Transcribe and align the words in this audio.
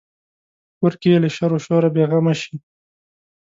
په 0.03 0.07
کور 0.79 0.93
کې 1.01 1.07
یې 1.13 1.17
له 1.23 1.29
شر 1.35 1.51
و 1.55 1.63
شوره 1.65 1.89
بې 1.95 2.03
غمه 2.11 2.33
شي. 2.41 2.55